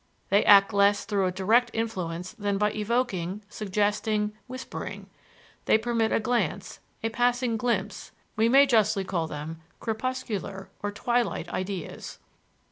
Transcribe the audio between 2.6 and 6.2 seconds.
evoking, suggesting, whispering; they permit a